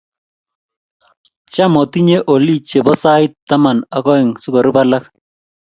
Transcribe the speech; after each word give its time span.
Cham 1.53 1.73
atinye 1.81 2.17
olii 2.33 2.63
che 2.69 2.79
bo 2.85 2.93
siat 3.03 3.31
taman 3.47 3.77
ak 3.97 4.05
oeng 4.13 4.31
si 4.41 4.47
kurub 4.53 4.77
alak. 4.81 5.05